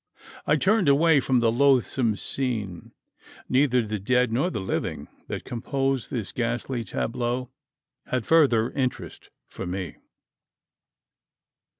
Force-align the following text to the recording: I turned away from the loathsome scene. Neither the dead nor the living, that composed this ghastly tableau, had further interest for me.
I 0.47 0.55
turned 0.55 0.89
away 0.89 1.19
from 1.19 1.41
the 1.41 1.51
loathsome 1.51 2.15
scene. 2.15 2.91
Neither 3.47 3.83
the 3.83 3.99
dead 3.99 4.31
nor 4.31 4.49
the 4.49 4.59
living, 4.59 5.07
that 5.27 5.45
composed 5.45 6.09
this 6.09 6.31
ghastly 6.31 6.83
tableau, 6.83 7.51
had 8.07 8.25
further 8.25 8.71
interest 8.71 9.29
for 9.47 9.67
me. 9.67 9.97